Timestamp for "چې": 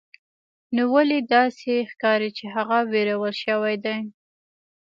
2.37-2.45